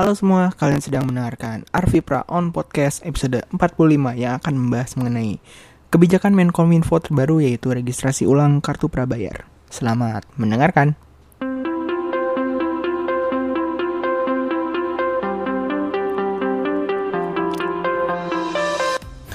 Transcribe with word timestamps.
Halo 0.00 0.16
semua, 0.16 0.48
kalian 0.56 0.80
sedang 0.80 1.04
mendengarkan 1.04 1.68
Arvipra 1.76 2.24
on 2.24 2.56
Podcast 2.56 3.04
episode 3.04 3.44
45 3.52 4.16
yang 4.16 4.40
akan 4.40 4.54
membahas 4.56 4.96
mengenai 4.96 5.44
kebijakan 5.92 6.32
Menkominfo 6.32 7.04
terbaru 7.04 7.44
yaitu 7.44 7.68
registrasi 7.68 8.24
ulang 8.24 8.64
kartu 8.64 8.88
prabayar. 8.88 9.44
Selamat 9.68 10.24
mendengarkan. 10.40 10.96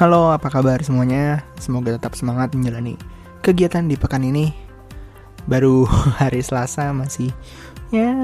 Halo, 0.02 0.34
apa 0.34 0.50
kabar 0.50 0.82
semuanya? 0.82 1.46
Semoga 1.62 1.94
tetap 1.94 2.18
semangat 2.18 2.58
menjalani 2.58 2.98
kegiatan 3.46 3.86
di 3.86 4.02
pekan 4.02 4.26
ini. 4.26 4.50
Baru 5.46 5.86
hari 6.26 6.42
Selasa 6.42 6.90
masih 6.90 7.30
ya 7.94 8.18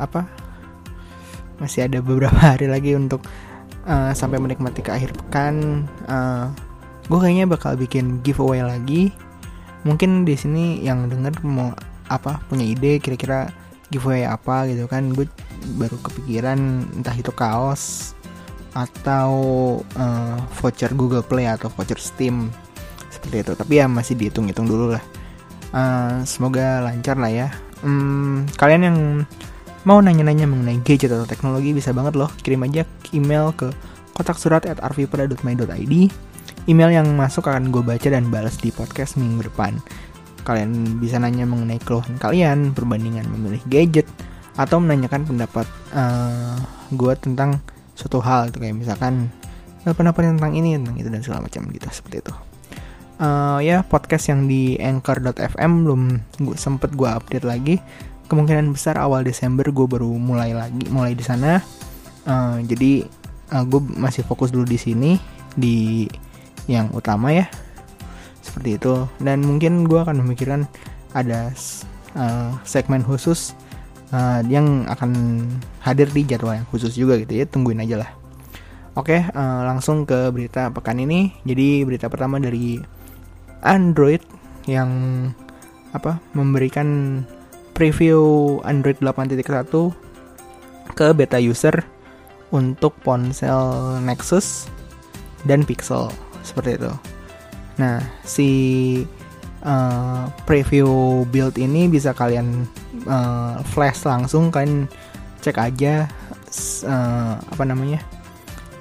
apa 0.00 0.43
masih 1.64 1.88
ada 1.88 2.04
beberapa 2.04 2.36
hari 2.36 2.68
lagi 2.68 2.92
untuk 2.92 3.24
uh, 3.88 4.12
sampai 4.12 4.36
menikmati 4.36 4.84
ke 4.84 4.92
akhir 4.92 5.16
pekan. 5.16 5.88
Uh, 6.04 6.52
gue 7.08 7.16
kayaknya 7.16 7.48
bakal 7.48 7.72
bikin 7.80 8.20
giveaway 8.20 8.60
lagi. 8.60 9.08
Mungkin 9.88 10.28
di 10.28 10.36
sini 10.36 10.84
yang 10.84 11.08
denger 11.08 11.40
mau 11.40 11.72
apa 12.12 12.44
punya 12.52 12.68
ide 12.68 13.00
kira-kira 13.00 13.48
giveaway 13.88 14.28
apa 14.28 14.68
gitu 14.68 14.84
kan? 14.84 15.16
Gue 15.16 15.24
baru 15.80 15.96
kepikiran 16.04 16.84
entah 17.00 17.16
itu 17.16 17.32
kaos 17.32 18.12
atau 18.76 19.32
uh, 19.96 20.36
voucher 20.60 20.92
Google 20.92 21.24
Play 21.24 21.48
atau 21.48 21.72
voucher 21.72 21.96
Steam 21.96 22.52
seperti 23.08 23.40
itu. 23.40 23.52
Tapi 23.56 23.72
ya 23.80 23.88
masih 23.88 24.20
dihitung-hitung 24.20 24.68
dulu 24.68 24.92
lah. 24.92 25.04
Uh, 25.72 26.20
semoga 26.28 26.84
lancar 26.84 27.16
lah 27.16 27.32
ya. 27.32 27.48
Hmm, 27.80 28.48
kalian 28.56 28.82
yang 28.84 28.98
Mau 29.84 30.00
nanya-nanya 30.00 30.48
mengenai 30.48 30.80
gadget 30.80 31.12
atau 31.12 31.28
teknologi 31.28 31.76
bisa 31.76 31.92
banget 31.92 32.16
loh, 32.16 32.32
kirim 32.40 32.64
aja 32.64 32.88
email 33.12 33.52
ke 33.52 33.68
kotak 34.16 34.40
surat 34.40 34.64
at 34.64 34.80
arvipra.my.id. 34.80 35.94
Email 36.64 36.90
yang 36.96 37.12
masuk 37.12 37.44
akan 37.52 37.68
gue 37.68 37.84
baca 37.84 38.08
dan 38.08 38.32
balas 38.32 38.56
di 38.56 38.72
podcast 38.72 39.20
minggu 39.20 39.44
depan. 39.52 39.76
Kalian 40.48 40.96
bisa 40.96 41.20
nanya 41.20 41.44
mengenai 41.44 41.76
keluhan 41.84 42.16
kalian, 42.16 42.72
perbandingan 42.72 43.28
memilih 43.28 43.60
gadget, 43.68 44.08
atau 44.56 44.80
menanyakan 44.80 45.28
pendapat 45.28 45.68
uh, 45.92 46.56
gue 46.88 47.12
tentang 47.20 47.60
suatu 47.92 48.24
hal 48.24 48.48
itu 48.48 48.64
kayak 48.64 48.80
misalkan 48.80 49.28
eh, 49.84 49.92
pendapat 49.92 50.32
tentang 50.32 50.56
ini 50.56 50.80
tentang 50.80 50.96
itu 50.96 51.08
dan 51.12 51.20
segala 51.20 51.44
macam 51.44 51.68
gitu 51.68 51.88
seperti 51.92 52.24
itu. 52.24 52.34
Uh, 53.14 53.62
ya 53.62 53.84
podcast 53.86 54.32
yang 54.32 54.48
di 54.48 54.74
anchor.fm 54.80 55.72
belum 55.86 56.02
gue 56.40 56.56
sempet 56.58 56.96
gue 56.96 57.06
update 57.06 57.46
lagi 57.46 57.78
kemungkinan 58.28 58.72
besar 58.72 58.96
awal 58.96 59.24
Desember 59.24 59.68
gue 59.68 59.86
baru 59.86 60.10
mulai 60.16 60.56
lagi 60.56 60.88
mulai 60.88 61.12
di 61.12 61.24
sana. 61.24 61.60
Uh, 62.24 62.60
jadi 62.64 63.04
uh, 63.52 63.60
eh, 63.60 63.64
gue 63.68 63.80
masih 64.00 64.24
fokus 64.24 64.48
dulu 64.48 64.64
di 64.64 64.80
sini 64.80 65.20
di 65.54 66.08
yang 66.66 66.88
utama 66.96 67.30
ya. 67.32 67.46
Seperti 68.40 68.80
itu. 68.80 69.04
Dan 69.20 69.44
mungkin 69.44 69.84
gue 69.84 70.00
akan 70.00 70.24
memikirkan 70.24 70.64
ada 71.12 71.52
uh, 72.16 72.50
segmen 72.64 73.04
khusus 73.04 73.52
uh, 74.12 74.40
yang 74.48 74.88
akan 74.88 75.44
hadir 75.84 76.08
di 76.10 76.24
jadwal 76.24 76.56
yang 76.56 76.68
khusus 76.72 76.96
juga 76.96 77.20
gitu 77.20 77.36
ya. 77.36 77.44
Tungguin 77.44 77.84
aja 77.84 78.00
lah. 78.00 78.10
Oke 78.94 79.26
uh, 79.26 79.62
langsung 79.66 80.08
ke 80.08 80.32
berita 80.32 80.72
pekan 80.72 81.02
ini. 81.02 81.34
Jadi 81.44 81.84
berita 81.84 82.06
pertama 82.08 82.40
dari 82.40 82.80
Android 83.64 84.22
yang 84.64 84.90
apa 85.94 86.18
memberikan 86.34 87.22
preview 87.74 88.22
Android 88.62 88.96
8.1 89.02 89.42
ke 90.94 91.06
beta 91.12 91.38
user 91.42 91.82
untuk 92.54 92.94
ponsel 93.02 93.98
Nexus 94.06 94.70
dan 95.42 95.66
Pixel 95.66 96.08
seperti 96.46 96.78
itu. 96.78 96.92
Nah, 97.76 97.98
si 98.22 98.50
uh, 99.66 100.30
preview 100.46 100.88
build 101.28 101.58
ini 101.58 101.90
bisa 101.90 102.14
kalian 102.14 102.68
uh, 103.10 103.58
flash 103.74 104.06
langsung 104.06 104.54
kalian 104.54 104.86
cek 105.42 105.58
aja 105.58 106.06
uh, 106.86 107.34
apa 107.36 107.64
namanya 107.66 108.00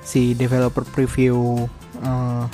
si 0.06 0.38
developer 0.38 0.86
preview 0.94 1.66
uh, 2.06 2.46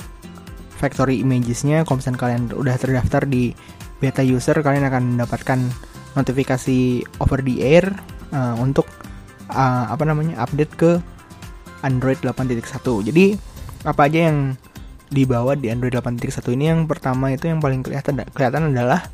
factory 0.80 1.20
imagesnya 1.20 1.84
kalau 1.84 2.00
misalnya 2.00 2.18
kalian 2.18 2.42
udah 2.56 2.74
terdaftar 2.80 3.28
di 3.28 3.52
beta 4.00 4.24
user 4.24 4.56
kalian 4.64 4.88
akan 4.88 5.02
mendapatkan 5.14 5.60
notifikasi 6.18 7.06
over 7.22 7.40
the 7.42 7.62
air 7.62 7.86
uh, 8.34 8.54
untuk 8.58 8.86
uh, 9.50 9.90
apa 9.90 10.02
namanya 10.06 10.42
update 10.42 10.72
ke 10.74 10.90
Android 11.86 12.18
8.1. 12.20 12.60
Jadi 13.08 13.38
apa 13.86 14.00
aja 14.06 14.28
yang 14.30 14.54
dibawa 15.10 15.56
di 15.56 15.72
Android 15.72 15.94
8.1 15.94 16.56
ini? 16.56 16.64
Yang 16.70 16.80
pertama 16.90 17.32
itu 17.32 17.48
yang 17.48 17.58
paling 17.62 17.80
kelihatan 17.82 18.22
kelihatan 18.30 18.74
adalah 18.74 19.08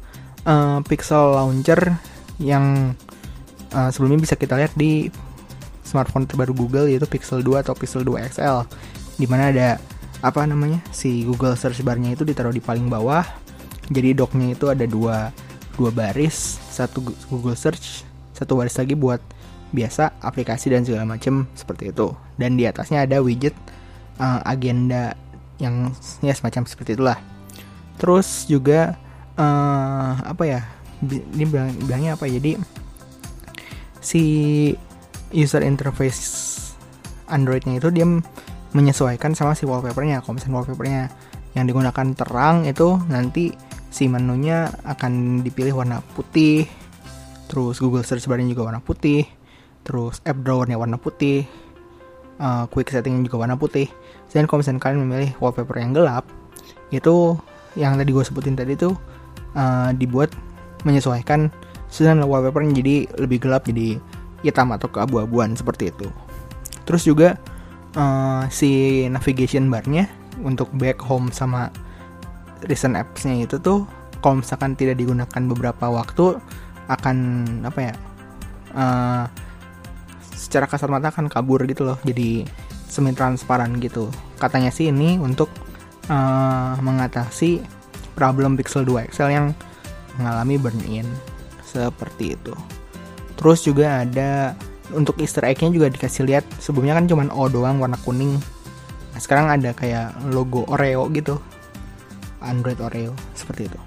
uh, 0.49 0.81
Pixel 0.84 1.37
Launcher 1.37 1.97
yang 2.43 2.97
uh, 3.73 3.89
sebelumnya 3.93 4.21
bisa 4.21 4.34
kita 4.37 4.59
lihat 4.59 4.75
di 4.75 5.09
smartphone 5.87 6.27
terbaru 6.27 6.53
Google 6.53 6.91
yaitu 6.91 7.07
Pixel 7.07 7.41
2 7.41 7.63
atau 7.63 7.73
Pixel 7.78 8.03
2 8.03 8.19
XL 8.34 8.67
di 9.17 9.27
mana 9.31 9.55
ada 9.55 9.69
apa 10.25 10.43
namanya 10.49 10.83
si 10.91 11.23
Google 11.23 11.55
search 11.55 11.81
barnya 11.84 12.17
itu 12.17 12.25
ditaruh 12.25 12.53
di 12.53 12.61
paling 12.61 12.89
bawah. 12.89 13.25
Jadi 13.87 14.19
docknya 14.19 14.59
itu 14.59 14.67
ada 14.67 14.83
dua 14.83 15.31
dua 15.76 15.92
baris 15.92 16.56
satu 16.72 17.04
Google 17.28 17.56
Search 17.56 18.03
satu 18.32 18.56
baris 18.56 18.76
lagi 18.76 18.97
buat 18.97 19.20
biasa 19.72 20.16
aplikasi 20.25 20.72
dan 20.72 20.84
segala 20.84 21.04
macam 21.04 21.44
seperti 21.53 21.92
itu 21.92 22.12
dan 22.41 22.56
di 22.56 22.64
atasnya 22.64 23.04
ada 23.04 23.20
widget 23.20 23.54
uh, 24.20 24.41
agenda 24.44 25.16
yang 25.60 25.92
ya 26.20 26.32
semacam 26.36 26.69
seperti 26.69 26.97
itulah 26.97 27.19
terus 27.97 28.44
juga 28.48 28.97
uh, 29.41 30.12
apa 30.20 30.44
ya 30.44 30.60
ini 31.04 31.44
bilang, 31.44 31.72
bilangnya 31.84 32.16
apa 32.16 32.25
ya? 32.28 32.41
jadi 32.41 32.53
si 34.00 34.22
user 35.34 35.60
interface 35.65 36.54
Androidnya 37.26 37.82
itu 37.82 37.91
dia 37.91 38.06
menyesuaikan 38.70 39.34
sama 39.34 39.59
si 39.59 39.66
wallpapernya 39.66 40.22
kalau 40.22 40.38
misalnya 40.38 40.56
wallpapernya 40.62 41.03
yang 41.56 41.65
digunakan 41.66 42.06
terang 42.15 42.69
itu 42.69 43.00
nanti 43.09 43.50
si 43.97 44.12
menunya 44.12 44.69
akan 44.84 45.41
dipilih 45.41 45.81
warna 45.81 46.05
putih 46.12 46.69
terus 47.49 47.81
Google 47.81 48.05
Search 48.05 48.29
barnya 48.29 48.53
juga 48.53 48.69
warna 48.69 48.84
putih 48.84 49.25
terus 49.89 50.21
app 50.29 50.45
drawernya 50.45 50.77
warna 50.77 51.01
putih 51.01 51.49
uh, 52.41 52.65
quick 52.69 52.93
setting 52.93 53.25
juga 53.25 53.47
warna 53.47 53.57
putih. 53.57 53.89
Dan 54.33 54.45
kalau 54.45 54.61
misalnya 54.61 54.83
kalian 54.83 55.01
memilih 55.07 55.31
wallpaper 55.41 55.81
yang 55.81 55.97
gelap 55.97 56.29
itu 56.93 57.34
yang 57.75 57.97
tadi 57.97 58.11
gue 58.12 58.25
sebutin 58.25 58.55
tadi 58.55 58.77
tuh 58.77 58.95
uh, 59.57 59.91
dibuat 59.97 60.33
menyesuaikan 60.84 61.49
sedang 61.89 62.21
wallpapernya 62.25 62.83
jadi 62.83 63.09
lebih 63.17 63.49
gelap 63.49 63.65
jadi 63.65 63.97
hitam 64.45 64.71
atau 64.75 64.93
keabu-abuan 64.93 65.57
seperti 65.57 65.89
itu. 65.89 66.09
Terus 66.84 67.03
juga 67.09 67.41
uh, 67.97 68.45
si 68.53 69.03
navigation 69.09 69.73
barnya 69.73 70.07
untuk 70.45 70.69
back 70.77 71.01
home 71.01 71.33
sama 71.33 71.73
recent 72.65 72.97
apps-nya 72.97 73.44
itu 73.44 73.61
tuh 73.61 73.84
kalau 74.25 74.41
misalkan 74.41 74.72
tidak 74.75 74.97
digunakan 74.97 75.43
beberapa 75.53 75.93
waktu 75.93 76.41
akan 76.89 77.17
apa 77.67 77.81
ya 77.83 77.94
uh, 78.72 79.25
secara 80.33 80.71
kasar 80.71 80.89
mata 80.89 81.11
akan 81.11 81.28
kabur 81.28 81.62
gitu 81.66 81.84
loh 81.84 81.99
jadi 82.06 82.47
semi 82.87 83.12
transparan 83.12 83.77
gitu. 83.83 84.09
Katanya 84.41 84.71
sih 84.72 84.89
ini 84.89 85.21
untuk 85.21 85.50
uh, 86.09 86.78
mengatasi 86.81 87.61
problem 88.16 88.56
Pixel 88.56 88.87
2 88.89 89.12
XL 89.12 89.31
yang 89.34 89.47
mengalami 90.16 90.56
burn 90.56 90.81
in 90.89 91.05
seperti 91.66 92.39
itu. 92.39 92.55
Terus 93.37 93.61
juga 93.66 94.06
ada 94.06 94.56
untuk 94.95 95.19
Easter 95.21 95.45
egg-nya 95.45 95.69
juga 95.75 95.93
dikasih 95.93 96.25
lihat 96.25 96.45
sebelumnya 96.62 96.97
kan 96.97 97.05
cuma 97.11 97.28
O 97.34 97.51
doang 97.51 97.83
warna 97.83 97.98
kuning. 98.01 98.39
Nah 99.13 99.21
sekarang 99.21 99.51
ada 99.51 99.77
kayak 99.77 100.15
logo 100.33 100.65
Oreo 100.71 101.10
gitu 101.13 101.36
Android 102.42 102.78
Oreo 102.80 103.12
seperti 103.36 103.68
itu. 103.71 103.80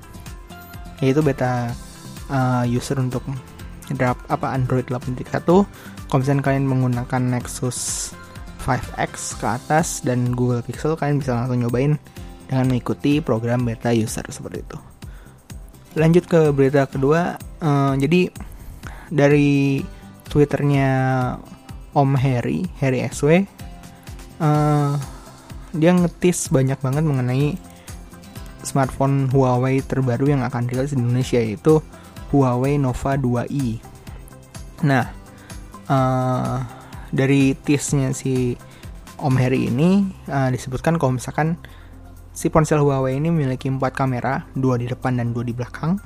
Yaitu 1.00 1.24
beta 1.24 1.72
uh, 2.30 2.64
user 2.68 3.00
untuk 3.00 3.24
draft 3.98 4.22
apa 4.30 4.54
Android 4.54 4.86
8.1 4.86 5.26
kalau 6.10 6.20
misalnya 6.22 6.44
kalian 6.46 6.66
menggunakan 6.70 7.22
Nexus 7.22 8.12
5X 8.66 9.42
ke 9.42 9.46
atas 9.50 9.88
dan 10.06 10.34
Google 10.38 10.62
Pixel 10.62 10.94
kalian 10.94 11.22
bisa 11.22 11.34
langsung 11.34 11.62
nyobain 11.62 11.98
dengan 12.46 12.66
mengikuti 12.70 13.22
program 13.22 13.66
beta 13.66 13.90
user 13.94 14.26
seperti 14.30 14.62
itu. 14.62 14.78
Lanjut 15.98 16.30
ke 16.30 16.54
berita 16.54 16.86
kedua 16.86 17.38
uh, 17.62 17.94
jadi 17.98 18.30
dari 19.10 19.82
twitternya 20.30 20.90
Om 21.98 22.14
Harry 22.14 22.70
Harry 22.78 23.02
SW 23.10 23.42
uh, 24.38 24.94
dia 25.74 25.92
ngetis 25.94 26.50
banyak 26.50 26.78
banget 26.82 27.04
mengenai 27.06 27.58
smartphone 28.64 29.32
Huawei 29.32 29.84
terbaru 29.84 30.32
yang 30.32 30.42
akan 30.44 30.68
rilis 30.68 30.92
di 30.92 31.00
Indonesia 31.00 31.40
yaitu 31.40 31.80
Huawei 32.30 32.78
Nova 32.78 33.18
2i. 33.18 33.80
Nah, 34.86 35.06
uh, 35.90 36.58
dari 37.10 37.58
tease-nya 37.58 38.14
si 38.14 38.54
Om 39.20 39.36
Heri 39.36 39.68
ini 39.68 40.08
uh, 40.32 40.48
disebutkan 40.54 40.96
kalau 40.96 41.18
misalkan 41.20 41.60
si 42.32 42.48
ponsel 42.48 42.80
Huawei 42.80 43.20
ini 43.20 43.28
memiliki 43.34 43.68
empat 43.68 43.92
kamera, 43.92 44.48
dua 44.56 44.80
di 44.80 44.88
depan 44.88 45.20
dan 45.20 45.36
dua 45.36 45.44
di 45.44 45.52
belakang. 45.52 46.00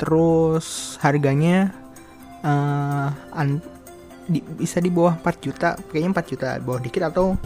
Terus 0.00 0.96
harganya 1.04 1.70
uh, 2.40 3.12
an, 3.36 3.60
di, 4.26 4.40
bisa 4.40 4.80
di 4.80 4.88
bawah 4.88 5.18
4 5.20 5.44
juta, 5.44 5.76
kayaknya 5.90 6.22
4 6.22 6.30
juta, 6.32 6.48
bawah 6.62 6.80
dikit 6.80 7.02
atau 7.12 7.36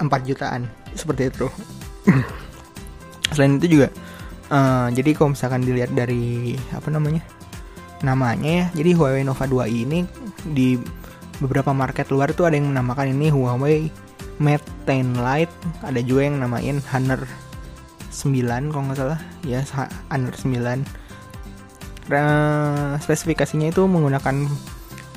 4 0.00 0.08
jutaan, 0.24 0.64
seperti 0.96 1.28
itu. 1.28 1.46
Selain 3.34 3.58
itu 3.58 3.78
juga, 3.78 3.88
uh, 4.50 4.88
jadi 4.90 5.10
kalau 5.14 5.32
misalkan 5.34 5.62
dilihat 5.62 5.94
dari 5.94 6.54
apa 6.74 6.88
namanya, 6.90 7.22
namanya 8.02 8.50
ya, 8.50 8.66
jadi 8.74 8.90
Huawei 8.96 9.22
Nova 9.22 9.44
2 9.46 9.70
ini 9.70 10.04
di 10.50 10.80
beberapa 11.40 11.72
market 11.72 12.10
luar 12.12 12.32
tuh 12.36 12.50
ada 12.50 12.58
yang 12.58 12.72
menamakan 12.72 13.14
ini 13.14 13.32
Huawei 13.32 13.88
Mate 14.40 14.64
10 14.88 15.20
Lite. 15.20 15.54
Ada 15.84 16.00
juga 16.00 16.26
yang 16.26 16.40
namain 16.40 16.80
Honor 16.90 17.28
9 18.08 18.72
kalau 18.72 18.82
nggak 18.88 18.98
salah. 18.98 19.20
Ya 19.44 19.62
Honor 20.08 20.34
9 20.34 21.00
nah, 22.10 22.98
spesifikasinya 22.98 23.70
itu 23.70 23.86
menggunakan 23.86 24.50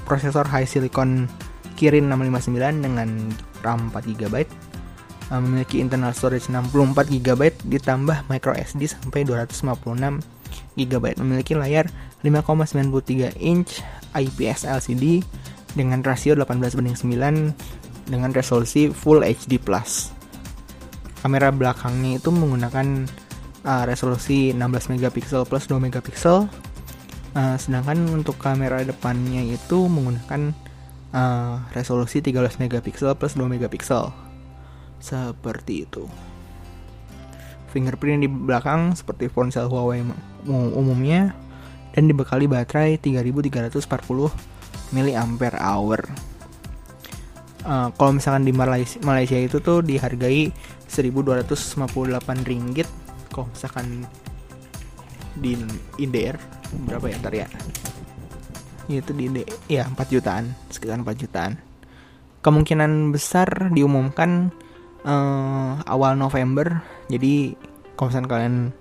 prosesor 0.06 0.45
high 0.45 0.69
silicon 0.69 1.25
Kirin 1.74 2.06
659 2.07 2.86
dengan 2.86 3.10
RAM 3.65 3.89
4 3.89 4.13
GB 4.13 4.45
memiliki 5.39 5.81
internal 5.81 6.13
storage 6.13 6.51
64 6.51 7.09
GB 7.09 7.41
ditambah 7.65 8.27
micro 8.30 8.53
SD 8.53 8.91
sampai 8.91 9.25
256 9.25 10.21
GB 10.77 11.06
memiliki 11.21 11.53
layar 11.57 11.89
5,93 12.21 13.38
inch 13.41 13.81
IPS 14.13 14.69
LCD 14.69 15.25
dengan 15.74 16.06
rasio 16.06 16.38
18 16.38 16.77
banding 16.77 16.97
9 16.97 18.09
dengan 18.09 18.30
resolusi 18.35 18.91
Full 18.91 19.24
HD+. 19.24 19.57
Kamera 21.24 21.50
belakangnya 21.56 22.19
itu 22.19 22.29
menggunakan 22.29 23.07
uh, 23.63 23.83
resolusi 23.88 24.51
16 24.51 24.91
megapiksel 24.91 25.47
plus 25.47 25.65
2 25.71 25.79
megapiksel. 25.79 26.45
Uh, 27.33 27.57
sedangkan 27.57 27.97
untuk 28.13 28.38
kamera 28.38 28.86
depannya 28.86 29.41
itu 29.41 29.89
menggunakan 29.89 30.53
uh, 31.15 31.57
resolusi 31.74 32.21
13 32.21 32.62
megapiksel 32.62 33.18
plus 33.18 33.33
2 33.33 33.50
megapiksel. 33.50 34.13
Seperti 35.03 35.83
itu. 35.83 36.07
Fingerprint 37.75 38.23
di 38.23 38.29
belakang 38.31 38.95
seperti 38.95 39.27
ponsel 39.27 39.67
Huawei 39.67 40.00
umumnya 40.47 41.35
dan 41.91 42.07
dibekali 42.07 42.47
baterai 42.47 42.95
3340 42.95 43.83
miliampere 44.95 45.59
hour. 45.59 46.00
Uh, 47.63 47.89
kalau 47.95 48.15
misalkan 48.15 48.47
di 48.47 48.53
Malaysia, 48.55 49.00
Malaysia 49.03 49.39
itu 49.39 49.59
tuh 49.59 49.83
dihargai 49.83 50.55
1258 50.88 52.47
ringgit. 52.47 52.88
Kalau 53.33 53.50
misalkan 53.50 54.07
di 55.33 55.57
INDR 56.00 56.38
berapa 56.88 57.09
ya 57.09 57.15
ntar 57.19 57.33
ya? 57.33 57.47
Itu 58.88 59.11
di 59.15 59.31
ya 59.67 59.89
4 59.89 59.97
jutaan, 60.13 60.53
sekitar 60.69 61.01
4 61.01 61.11
jutaan. 61.17 61.57
Kemungkinan 62.44 63.15
besar 63.15 63.71
diumumkan 63.71 64.51
uh, 65.03 65.79
awal 65.88 66.15
November. 66.15 66.81
Jadi 67.07 67.55
kalau 67.95 68.09
kalian 68.09 68.73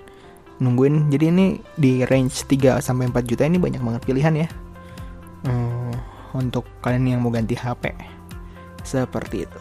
nungguin, 0.62 1.10
jadi 1.10 1.34
ini 1.34 1.58
di 1.74 2.06
range 2.06 2.46
3 2.46 2.78
sampai 2.78 3.10
4 3.10 3.26
juta 3.26 3.42
ini 3.42 3.58
banyak 3.58 3.82
banget 3.82 4.02
pilihan 4.06 4.46
ya 4.46 4.48
hmm, 5.46 5.92
untuk 6.38 6.66
kalian 6.82 7.18
yang 7.18 7.20
mau 7.22 7.34
ganti 7.34 7.58
HP 7.58 7.92
seperti 8.82 9.46
itu 9.46 9.60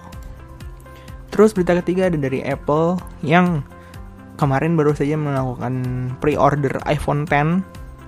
terus 1.34 1.56
berita 1.56 1.78
ketiga 1.82 2.10
ada 2.12 2.18
dari 2.18 2.44
Apple 2.44 3.02
yang 3.26 3.66
kemarin 4.36 4.78
baru 4.78 4.94
saja 4.98 5.16
melakukan 5.16 5.74
pre-order 6.20 6.82
iPhone 6.90 7.26
10 7.30 7.62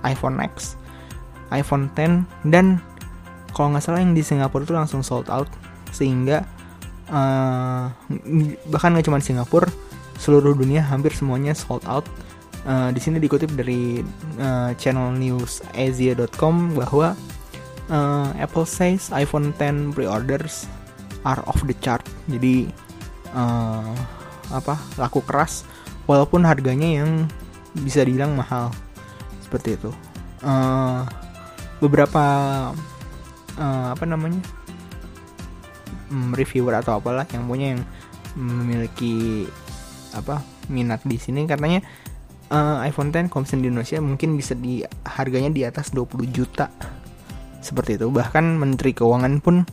iPhone 0.04 0.38
X 0.42 0.76
iPhone 1.54 1.90
10 1.94 2.50
dan 2.50 2.82
kalau 3.54 3.70
nggak 3.74 3.86
salah 3.86 4.02
yang 4.02 4.18
di 4.18 4.22
Singapura 4.22 4.66
itu 4.66 4.74
langsung 4.74 5.00
sold 5.00 5.30
out 5.30 5.46
sehingga 5.94 6.42
uh, 7.10 7.90
bahkan 8.70 8.94
nggak 8.94 9.06
cuma 9.08 9.20
Singapura 9.20 9.68
seluruh 10.16 10.54
dunia 10.54 10.80
hampir 10.80 11.10
semuanya 11.10 11.52
sold 11.52 11.82
out 11.90 12.06
uh, 12.68 12.90
di 12.94 13.00
sini 13.02 13.18
dikutip 13.18 13.50
dari 13.52 14.00
uh, 14.40 14.70
channel 14.78 15.12
news 15.14 15.60
asia.com 15.74 16.78
bahwa 16.78 17.18
uh, 17.90 18.28
Apple 18.38 18.68
says 18.68 19.10
iPhone 19.12 19.52
10 19.56 19.92
pre-orders 19.92 20.68
are 21.24 21.40
off 21.48 21.60
the 21.64 21.76
chart. 21.80 22.04
Jadi 22.28 22.68
uh, 23.32 23.92
apa 24.52 24.76
laku 25.00 25.24
keras 25.24 25.64
walaupun 26.04 26.44
harganya 26.44 27.02
yang 27.02 27.26
bisa 27.80 28.04
dibilang 28.04 28.36
mahal 28.36 28.70
seperti 29.42 29.80
itu. 29.80 29.90
Uh, 30.44 31.02
beberapa 31.80 32.24
uh, 33.56 33.88
apa 33.92 34.04
namanya 34.04 34.40
um, 36.14 36.30
reviewer 36.30 36.78
atau 36.78 37.02
apalah 37.02 37.26
yang 37.34 37.50
punya 37.50 37.74
yang 37.74 37.82
memiliki 38.38 39.46
apa 40.14 40.38
minat 40.70 41.02
di 41.02 41.18
sini 41.18 41.50
katanya 41.50 41.82
uh, 42.54 42.78
iPhone 42.86 43.10
10 43.10 43.26
kalau 43.30 43.42
di 43.42 43.66
Indonesia 43.66 43.98
mungkin 43.98 44.38
bisa 44.38 44.54
di 44.54 44.86
harganya 45.02 45.50
di 45.50 45.66
atas 45.66 45.90
20 45.90 46.30
juta 46.30 46.70
seperti 47.58 47.98
itu. 47.98 48.06
Bahkan 48.12 48.60
Menteri 48.60 48.94
Keuangan 48.94 49.42
pun 49.42 49.66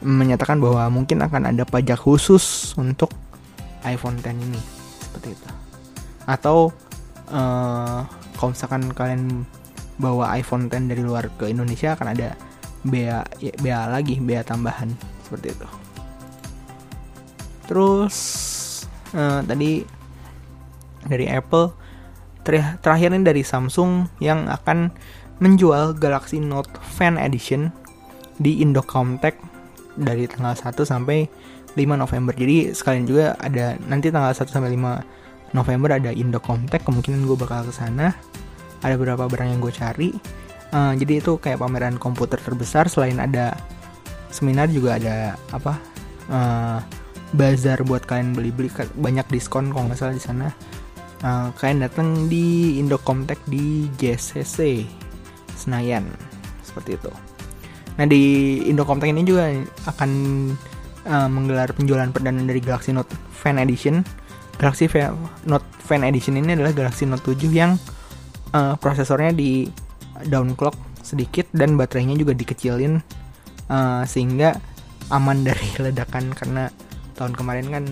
menyatakan 0.00 0.60
bahwa 0.60 0.88
mungkin 0.92 1.24
akan 1.24 1.52
ada 1.52 1.64
pajak 1.66 2.00
khusus 2.00 2.76
untuk 2.80 3.12
iPhone 3.84 4.20
10 4.20 4.32
ini 4.32 4.60
seperti 5.00 5.36
itu. 5.36 5.48
Atau 6.26 6.72
uh, 7.30 8.00
kalau 8.36 8.50
misalkan 8.52 8.92
kalian 8.92 9.44
bawa 9.96 10.36
iPhone 10.36 10.68
10 10.68 10.92
dari 10.92 11.02
luar 11.04 11.32
ke 11.36 11.48
Indonesia 11.48 11.96
akan 11.96 12.08
ada 12.12 12.36
bea 12.86 13.24
ya, 13.42 13.52
bea 13.58 13.88
lagi, 13.90 14.20
bea 14.20 14.46
tambahan 14.46 15.15
seperti 15.26 15.52
itu. 15.58 15.68
Terus 17.66 18.16
uh, 19.12 19.42
tadi 19.42 19.82
dari 21.06 21.26
Apple 21.26 21.74
terakhir 22.46 23.10
ini 23.10 23.26
dari 23.26 23.42
Samsung 23.42 24.22
yang 24.22 24.46
akan 24.46 24.94
menjual 25.42 25.98
Galaxy 25.98 26.38
Note 26.38 26.70
Fan 26.78 27.18
Edition 27.18 27.74
di 28.38 28.62
Indocomtech 28.62 29.34
dari 29.98 30.30
tanggal 30.30 30.54
1 30.54 30.72
sampai 30.86 31.26
5 31.74 31.82
November. 31.98 32.32
Jadi 32.32 32.72
sekalian 32.72 33.04
juga 33.04 33.34
ada 33.42 33.74
nanti 33.90 34.08
tanggal 34.14 34.32
1 34.32 34.46
sampai 34.46 34.72
5 34.78 35.56
November 35.56 35.96
ada 35.96 36.10
Indocomtech, 36.14 36.86
kemungkinan 36.86 37.26
gue 37.26 37.36
bakal 37.36 37.66
ke 37.66 37.72
sana. 37.74 38.14
Ada 38.84 38.94
beberapa 38.94 39.26
barang 39.26 39.48
yang 39.56 39.60
gue 39.60 39.74
cari. 39.74 40.10
Uh, 40.70 40.92
jadi 40.98 41.22
itu 41.22 41.38
kayak 41.38 41.62
pameran 41.62 41.96
komputer 41.96 42.38
terbesar 42.42 42.90
selain 42.90 43.18
ada 43.22 43.54
seminar 44.30 44.70
juga 44.70 44.98
ada 44.98 45.34
apa? 45.50 45.78
Uh, 46.26 46.78
bazar 47.34 47.82
buat 47.82 48.06
kalian 48.06 48.34
beli-beli 48.34 48.70
banyak 48.98 49.26
diskon 49.30 49.70
kalau 49.74 49.90
nggak 49.90 49.98
salah 49.98 50.14
di 50.14 50.22
sana. 50.22 50.48
Uh, 51.24 51.48
kalian 51.56 51.80
datang 51.82 52.28
di 52.28 52.76
Indocomtech 52.76 53.40
di 53.48 53.88
JCC 53.96 54.84
Senayan 55.56 56.04
seperti 56.60 57.00
itu. 57.00 57.12
Nah 57.96 58.04
di 58.04 58.22
Indocomtech 58.68 59.10
ini 59.10 59.24
juga 59.24 59.48
akan 59.88 60.10
uh, 61.08 61.28
menggelar 61.32 61.72
penjualan 61.72 62.08
perdana 62.12 62.44
dari 62.44 62.60
Galaxy 62.60 62.92
Note 62.92 63.10
Fan 63.32 63.56
Edition. 63.56 64.04
Galaxy 64.60 64.88
Note 65.48 65.68
Fan 65.80 66.04
Edition 66.04 66.36
ini 66.36 66.52
adalah 66.56 66.72
Galaxy 66.76 67.08
Note 67.08 67.24
7 67.24 67.48
yang 67.52 67.80
uh, 68.52 68.76
prosesornya 68.76 69.32
di 69.32 69.68
downclock 70.28 70.76
sedikit 71.04 71.46
dan 71.52 71.78
baterainya 71.78 72.18
juga 72.18 72.32
dikecilin 72.34 72.98
uh, 73.70 74.02
sehingga 74.06 74.58
aman 75.10 75.46
dari 75.46 75.68
ledakan 75.84 76.34
karena 76.34 76.70
tahun 77.14 77.32
kemarin 77.34 77.66
kan 77.72 77.84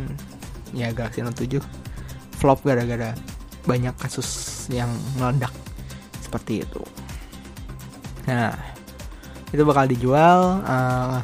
ya 0.75 0.91
Galaxy 0.91 1.23
Note 1.23 1.47
7 1.47 1.63
flop 2.39 2.67
gara-gara 2.67 3.15
banyak 3.65 3.95
kasus 3.97 4.29
yang 4.69 4.91
meledak. 5.17 5.53
Seperti 6.21 6.67
itu. 6.67 6.83
Nah, 8.29 8.53
itu 9.55 9.63
bakal 9.65 9.89
dijual 9.89 10.61
uh, 10.67 11.23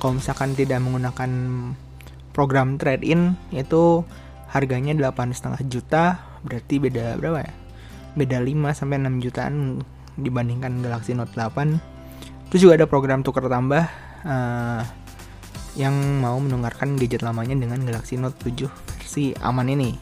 kalau 0.00 0.18
misalkan 0.18 0.56
tidak 0.56 0.82
menggunakan 0.82 1.30
program 2.32 2.80
trade-in 2.80 3.38
itu 3.52 4.02
harganya 4.48 4.96
delapan 4.96 5.30
setengah 5.30 5.60
juta 5.68 6.04
berarti 6.42 6.80
beda 6.82 7.20
berapa 7.20 7.44
ya? 7.44 7.52
Beda 8.18 8.38
5 8.42 8.50
sampai 8.76 8.98
6 8.98 9.24
jutaan 9.24 9.54
dibandingkan 10.18 10.82
Galaxy 10.82 11.14
Note 11.14 11.32
8 11.36 11.91
terus 12.52 12.68
juga 12.68 12.76
ada 12.76 12.84
program 12.84 13.24
tukar 13.24 13.48
tambah 13.48 13.88
uh, 14.28 14.84
yang 15.72 15.96
mau 16.20 16.36
menukarkan 16.36 17.00
gadget 17.00 17.24
lamanya 17.24 17.56
dengan 17.56 17.80
Galaxy 17.80 18.20
Note 18.20 18.36
7 18.44 18.68
versi 18.68 19.32
aman 19.40 19.72
ini 19.72 19.96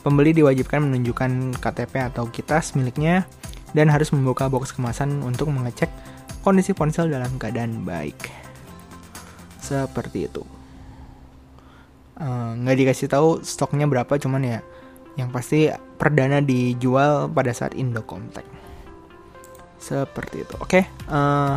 pembeli 0.00 0.32
diwajibkan 0.32 0.86
menunjukkan 0.86 1.60
KTP 1.60 2.14
atau 2.14 2.30
kitas 2.32 2.72
miliknya 2.72 3.28
dan 3.74 3.90
harus 3.90 4.14
membuka 4.14 4.46
box 4.46 4.70
kemasan 4.70 5.18
untuk 5.26 5.50
mengecek 5.50 5.92
kondisi 6.46 6.70
ponsel 6.70 7.10
dalam 7.10 7.34
keadaan 7.42 7.82
baik. 7.82 8.30
Seperti 9.58 10.30
itu. 10.30 10.46
Eh, 12.22 12.50
nggak 12.54 12.76
uh, 12.76 12.80
dikasih 12.86 13.10
tahu 13.10 13.42
stoknya 13.42 13.90
berapa, 13.90 14.14
cuman 14.14 14.46
ya 14.46 14.58
yang 15.18 15.34
pasti 15.34 15.68
perdana 15.98 16.38
dijual 16.38 17.26
pada 17.26 17.50
saat 17.50 17.74
Indo 17.74 18.06
Contact. 18.06 18.65
Seperti 19.76 20.42
itu. 20.42 20.54
Oke, 20.58 20.82
okay, 20.82 20.84
uh, 21.08 21.16
eh, 21.16 21.56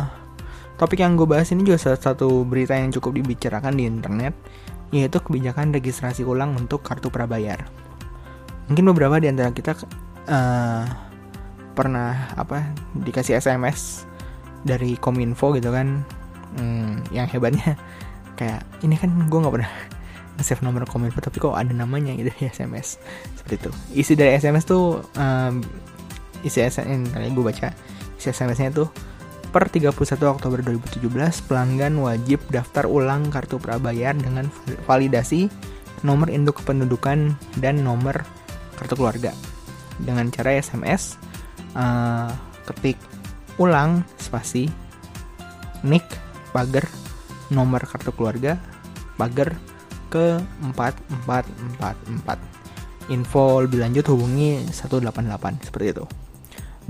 topik 0.76 1.00
yang 1.00 1.16
gue 1.16 1.26
bahas 1.28 1.48
ini 1.52 1.64
juga 1.64 1.80
salah 1.80 2.00
satu 2.00 2.44
berita 2.44 2.76
yang 2.76 2.92
cukup 2.92 3.16
dibicarakan 3.20 3.76
di 3.76 3.84
internet, 3.88 4.36
yaitu 4.92 5.18
kebijakan 5.20 5.72
registrasi 5.72 6.22
ulang 6.22 6.54
untuk 6.56 6.84
kartu 6.84 7.08
prabayar. 7.08 7.64
Mungkin 8.70 8.84
beberapa 8.94 9.18
di 9.18 9.26
antara 9.26 9.50
kita 9.50 9.74
uh, 10.30 10.84
pernah 11.74 12.34
apa 12.36 12.76
dikasih 12.92 13.40
SMS 13.40 14.04
dari 14.66 15.00
kominfo 15.00 15.56
gitu 15.56 15.72
kan 15.72 16.04
hmm, 16.58 17.08
yang 17.14 17.24
hebatnya 17.30 17.78
kayak 18.38 18.64
ini 18.84 18.96
kan 19.00 19.10
gue 19.28 19.38
nggak 19.40 19.54
pernah 19.54 19.72
save 20.46 20.64
nomor 20.64 20.84
kominfo 20.88 21.20
tapi 21.20 21.40
kok 21.40 21.56
ada 21.56 21.72
namanya 21.72 22.12
gitu 22.16 22.32
di 22.36 22.48
SMS 22.48 23.00
seperti 23.36 23.54
itu 23.64 23.70
isi 23.96 24.12
dari 24.16 24.36
SMS 24.36 24.64
tuh 24.68 25.00
um, 25.16 25.64
isi 26.44 26.60
SMS 26.64 27.12
kali 27.12 27.32
gue 27.32 27.44
baca 27.44 27.68
SMS-nya 28.28 28.74
tuh 28.74 28.90
per 29.50 29.66
31 29.66 29.90
Oktober 30.30 30.62
2017 30.62 31.10
pelanggan 31.50 31.98
wajib 31.98 32.38
daftar 32.52 32.86
ulang 32.86 33.34
kartu 33.34 33.58
prabayar 33.58 34.14
dengan 34.14 34.46
validasi 34.86 35.50
nomor 36.06 36.30
induk 36.30 36.62
kependudukan 36.62 37.34
dan 37.58 37.82
nomor 37.82 38.22
kartu 38.78 38.94
keluarga. 38.94 39.34
Dengan 40.00 40.32
cara 40.32 40.56
SMS 40.56 41.20
uh, 41.74 42.30
ketik 42.70 42.96
ulang 43.60 44.06
spasi 44.16 44.70
nick 45.84 46.06
pagar 46.54 46.86
nomor 47.50 47.82
kartu 47.84 48.14
keluarga 48.14 48.56
pagar 49.18 49.52
ke 50.08 50.40
4444 50.74 53.10
info 53.10 53.66
lebih 53.66 53.82
lanjut 53.82 54.06
hubungi 54.10 54.64
188 54.70 55.66
seperti 55.66 55.86
itu 55.92 56.06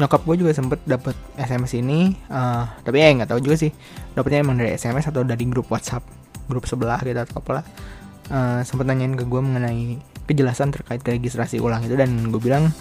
nyokap 0.00 0.24
gue 0.24 0.36
juga 0.40 0.56
sempet 0.56 0.80
dapet 0.88 1.12
SMS 1.36 1.76
ini 1.76 2.16
uh, 2.32 2.64
tapi 2.80 3.04
ya 3.04 3.12
nggak 3.12 3.36
tahu 3.36 3.44
juga 3.44 3.60
sih 3.60 3.68
dapetnya 4.16 4.40
emang 4.40 4.56
dari 4.56 4.72
SMS 4.72 5.12
atau 5.12 5.20
dari 5.20 5.44
grup 5.44 5.68
WhatsApp 5.68 6.00
grup 6.48 6.64
sebelah 6.64 6.96
gitu 7.04 7.20
atau 7.20 7.36
apalah 7.36 7.64
uh, 8.32 8.64
sempet 8.64 8.88
nanyain 8.88 9.12
ke 9.12 9.28
gue 9.28 9.40
mengenai 9.44 10.00
kejelasan 10.24 10.72
terkait 10.72 11.04
registrasi 11.04 11.60
ulang 11.60 11.84
itu 11.84 12.00
dan 12.00 12.32
gue 12.32 12.40
bilang 12.40 12.72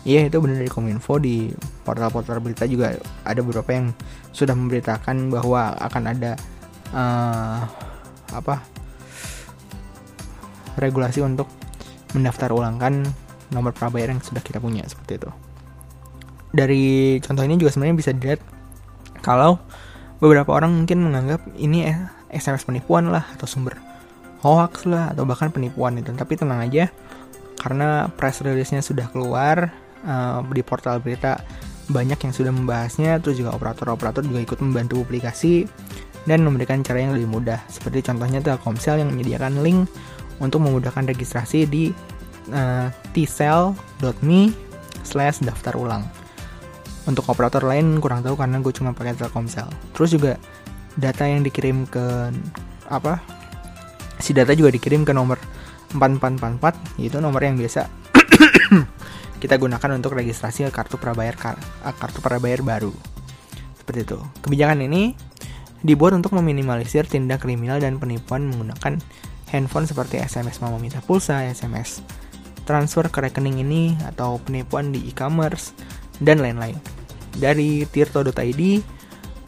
Iya 0.00 0.32
itu 0.32 0.40
benar 0.40 0.64
dari 0.64 0.72
Kominfo 0.72 1.20
di 1.20 1.52
portal-portal 1.84 2.40
berita 2.40 2.64
juga 2.64 2.96
ada 3.20 3.40
beberapa 3.44 3.68
yang 3.68 3.92
sudah 4.32 4.56
memberitakan 4.56 5.28
bahwa 5.28 5.76
akan 5.76 6.02
ada 6.08 6.40
uh, 6.96 7.60
apa 8.32 8.64
regulasi 10.80 11.20
untuk 11.20 11.52
mendaftar 12.16 12.48
ulangkan 12.48 13.04
nomor 13.52 13.76
prabayar 13.76 14.16
yang 14.16 14.24
sudah 14.24 14.40
kita 14.40 14.56
punya 14.56 14.88
seperti 14.88 15.20
itu. 15.20 15.49
Dari 16.50 17.18
contoh 17.22 17.46
ini 17.46 17.54
juga 17.58 17.70
sebenarnya 17.74 17.96
bisa 17.96 18.10
dilihat 18.10 18.40
kalau 19.22 19.60
beberapa 20.18 20.50
orang 20.50 20.74
mungkin 20.74 21.06
menganggap 21.06 21.40
ini 21.56 21.86
SMS 22.30 22.66
penipuan 22.66 23.10
lah 23.10 23.26
atau 23.38 23.46
sumber 23.46 23.78
hoax 24.40 24.88
lah 24.88 25.12
atau 25.14 25.22
bahkan 25.28 25.52
penipuan 25.52 25.94
itu. 26.00 26.10
Tapi 26.10 26.34
tenang 26.34 26.64
aja 26.64 26.90
karena 27.60 28.08
press 28.16 28.40
release-nya 28.40 28.80
sudah 28.80 29.12
keluar 29.12 29.68
uh, 30.08 30.40
di 30.48 30.64
portal 30.64 30.96
berita 30.98 31.44
banyak 31.90 32.16
yang 32.16 32.32
sudah 32.32 32.52
membahasnya 32.54 33.18
terus 33.20 33.36
juga 33.36 33.52
operator-operator 33.52 34.22
juga 34.24 34.40
ikut 34.40 34.58
membantu 34.62 35.02
publikasi 35.04 35.66
dan 36.24 36.46
memberikan 36.46 36.80
cara 36.80 37.02
yang 37.02 37.12
lebih 37.12 37.28
mudah 37.28 37.60
seperti 37.66 38.06
contohnya 38.06 38.38
Telkomsel 38.40 39.02
yang 39.02 39.10
menyediakan 39.12 39.60
link 39.60 39.90
untuk 40.40 40.62
memudahkan 40.64 41.10
registrasi 41.10 41.68
di 41.68 41.92
uh, 42.54 42.88
tsel.me 43.12 44.54
slash 45.04 45.42
daftar 45.44 45.74
ulang 45.76 46.06
untuk 47.08 47.24
operator 47.28 47.64
lain 47.64 48.00
kurang 48.02 48.20
tahu 48.20 48.36
karena 48.36 48.60
gue 48.60 48.72
cuma 48.74 48.92
pakai 48.92 49.16
Telkomsel 49.16 49.68
terus 49.96 50.12
juga 50.12 50.36
data 50.98 51.24
yang 51.24 51.40
dikirim 51.46 51.88
ke 51.88 52.34
apa 52.90 53.22
si 54.20 54.36
data 54.36 54.52
juga 54.52 54.74
dikirim 54.74 55.06
ke 55.06 55.14
nomor 55.16 55.40
4444 55.96 57.00
yaitu 57.00 57.18
nomor 57.22 57.40
yang 57.40 57.56
biasa 57.56 57.88
kita 59.42 59.56
gunakan 59.56 59.96
untuk 59.96 60.14
registrasi 60.14 60.68
kartu 60.68 61.00
prabayar 61.00 61.34
eh, 61.56 61.94
kartu 61.96 62.20
prabayar 62.20 62.60
baru. 62.60 62.92
Seperti 63.80 64.00
itu. 64.04 64.18
Kebijakan 64.44 64.84
ini 64.84 65.16
dibuat 65.80 66.12
untuk 66.12 66.36
meminimalisir 66.36 67.08
tindak 67.08 67.42
kriminal 67.48 67.80
dan 67.80 67.96
penipuan 67.96 68.52
menggunakan 68.52 69.00
handphone 69.48 69.88
seperti 69.88 70.20
SMS 70.20 70.60
mau 70.60 70.76
minta 70.76 71.00
pulsa, 71.00 71.42
SMS 71.48 72.04
transfer 72.68 73.08
ke 73.10 73.18
rekening 73.18 73.64
ini 73.66 73.98
atau 74.06 74.38
penipuan 74.38 74.94
di 74.94 75.02
e-commerce 75.10 75.74
dan 76.20 76.38
lain-lain. 76.44 76.76
Dari 77.34 77.88
tirto.id, 77.88 78.62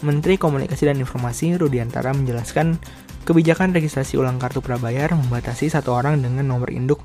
Menteri 0.03 0.35
Komunikasi 0.35 0.89
dan 0.91 0.99
Informasi 0.99 1.55
Rudiantara 1.55 2.11
menjelaskan 2.11 2.81
kebijakan 3.23 3.71
registrasi 3.71 4.19
ulang 4.19 4.43
kartu 4.43 4.59
prabayar 4.59 5.15
membatasi 5.15 5.71
satu 5.71 5.95
orang 5.95 6.19
dengan 6.19 6.43
nomor 6.43 6.75
induk 6.75 6.99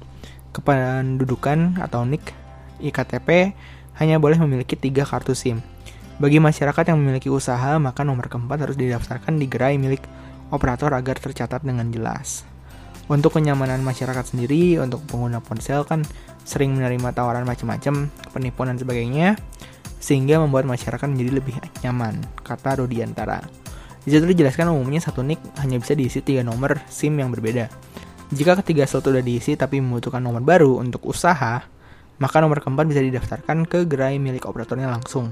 kependudukan 0.50 1.78
atau 1.78 2.02
NIK 2.02 2.34
IKTP 2.82 3.54
hanya 4.02 4.18
boleh 4.18 4.38
memiliki 4.42 4.74
tiga 4.74 5.06
kartu 5.06 5.38
SIM. 5.38 5.62
Bagi 6.18 6.42
masyarakat 6.42 6.90
yang 6.90 6.98
memiliki 6.98 7.30
usaha, 7.30 7.78
maka 7.78 8.02
nomor 8.02 8.26
keempat 8.26 8.66
harus 8.66 8.78
didaftarkan 8.78 9.38
di 9.38 9.46
gerai 9.46 9.78
milik 9.78 10.02
operator 10.50 10.90
agar 10.98 11.22
tercatat 11.22 11.62
dengan 11.62 11.94
jelas. 11.94 12.42
Untuk 13.08 13.40
kenyamanan 13.40 13.80
masyarakat 13.88 14.36
sendiri, 14.36 14.76
untuk 14.84 15.00
pengguna 15.08 15.40
ponsel 15.40 15.88
kan 15.88 16.04
sering 16.44 16.76
menerima 16.76 17.16
tawaran 17.16 17.48
macam-macam, 17.48 18.12
penipuan 18.36 18.68
dan 18.76 18.78
sebagainya, 18.84 19.28
sehingga 20.04 20.44
membuat 20.44 20.68
masyarakat 20.68 21.08
menjadi 21.08 21.32
lebih 21.40 21.56
nyaman, 21.88 22.20
kata 22.44 22.84
Rudiantara. 22.84 23.48
Di 24.04 24.12
situ 24.12 24.24
dijelaskan 24.24 24.72
umumnya 24.72 25.04
satu 25.04 25.24
NIK 25.24 25.60
hanya 25.64 25.80
bisa 25.80 25.96
diisi 25.96 26.20
tiga 26.24 26.44
nomor 26.44 26.80
SIM 26.88 27.16
yang 27.20 27.32
berbeda. 27.32 27.68
Jika 28.28 28.60
ketiga 28.60 28.84
slot 28.84 29.08
sudah 29.08 29.24
diisi 29.24 29.56
tapi 29.56 29.80
membutuhkan 29.80 30.20
nomor 30.20 30.44
baru 30.44 30.80
untuk 30.80 31.08
usaha, 31.08 31.64
maka 32.20 32.38
nomor 32.44 32.60
keempat 32.60 32.88
bisa 32.92 33.00
didaftarkan 33.00 33.64
ke 33.64 33.88
gerai 33.88 34.20
milik 34.20 34.44
operatornya 34.48 34.92
langsung. 34.92 35.32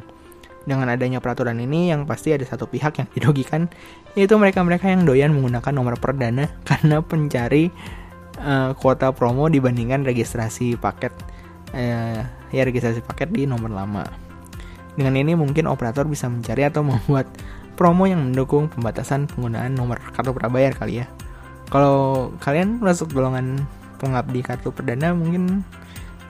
Dengan 0.66 0.90
adanya 0.90 1.22
peraturan 1.22 1.62
ini, 1.62 1.94
yang 1.94 2.10
pasti 2.10 2.34
ada 2.34 2.42
satu 2.42 2.66
pihak 2.66 2.98
yang 2.98 3.08
dirugikan, 3.14 3.70
yaitu 4.18 4.34
mereka-mereka 4.34 4.90
yang 4.90 5.06
doyan 5.06 5.30
menggunakan 5.32 5.70
nomor 5.70 6.02
perdana 6.02 6.50
karena 6.70 7.06
pencari 7.06 7.70
uh, 8.42 8.74
kuota 8.74 9.14
promo 9.14 9.46
dibandingkan 9.48 10.02
registrasi 10.04 10.76
paket 10.82 11.14
uh, 11.78 12.26
ya 12.50 12.62
registrasi 12.66 13.06
paket 13.06 13.30
di 13.30 13.46
nomor 13.46 13.70
lama. 13.70 14.04
Dengan 14.96 15.20
ini 15.20 15.36
mungkin 15.36 15.68
operator 15.68 16.08
bisa 16.10 16.26
mencari 16.26 16.66
atau 16.66 16.82
membuat 16.90 17.30
promo 17.76 18.08
yang 18.08 18.32
mendukung 18.32 18.72
pembatasan 18.72 19.28
penggunaan 19.30 19.76
nomor 19.76 20.02
kartu 20.16 20.34
prabayar 20.34 20.74
kali 20.74 21.04
ya. 21.04 21.08
Kalau 21.70 22.30
kalian 22.42 22.80
masuk 22.80 23.12
golongan 23.12 23.66
pengabdi 23.98 24.42
kartu 24.46 24.70
perdana 24.70 25.12
mungkin 25.12 25.66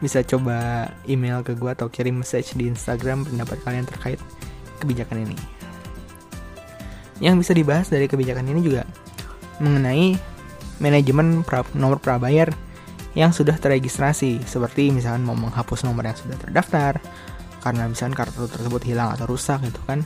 bisa 0.03 0.21
coba 0.23 0.89
email 1.07 1.39
ke 1.41 1.55
gue 1.55 1.71
atau 1.71 1.87
kirim 1.87 2.19
message 2.19 2.55
di 2.55 2.67
Instagram 2.67 3.23
pendapat 3.23 3.61
kalian 3.63 3.87
terkait 3.87 4.19
kebijakan 4.83 5.23
ini. 5.27 5.37
Yang 7.23 7.35
bisa 7.47 7.51
dibahas 7.55 7.87
dari 7.87 8.11
kebijakan 8.11 8.51
ini 8.51 8.59
juga 8.59 8.83
mengenai 9.63 10.19
manajemen 10.83 11.47
pra, 11.47 11.63
nomor 11.71 12.03
prabayar 12.03 12.51
yang 13.15 13.31
sudah 13.31 13.55
terregistrasi, 13.55 14.43
seperti 14.43 14.91
misalkan 14.91 15.23
mau 15.23 15.39
menghapus 15.39 15.87
nomor 15.87 16.03
yang 16.03 16.19
sudah 16.19 16.35
terdaftar, 16.35 16.99
karena 17.63 17.87
misalkan 17.87 18.11
kartu 18.11 18.51
tersebut 18.51 18.83
hilang 18.83 19.15
atau 19.15 19.25
rusak 19.31 19.63
gitu 19.63 19.79
kan. 19.87 20.03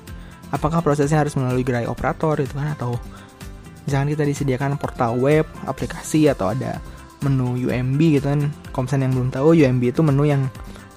Apakah 0.53 0.85
prosesnya 0.85 1.25
harus 1.25 1.33
melalui 1.33 1.65
gerai 1.65 1.89
operator 1.89 2.37
itu 2.37 2.53
kan 2.53 2.77
atau 2.77 2.97
misalkan 3.89 4.13
kita 4.13 4.23
disediakan 4.29 4.77
portal 4.77 5.17
web, 5.17 5.49
aplikasi 5.65 6.29
atau 6.29 6.53
ada 6.53 6.77
menu 7.25 7.55
UMB 7.55 7.99
gitu 8.19 8.27
kan. 8.31 8.51
Komsen 8.71 9.03
yang 9.03 9.15
belum 9.15 9.29
tahu 9.33 9.55
UMB 9.55 9.91
itu 9.91 10.01
menu 10.03 10.27
yang 10.27 10.47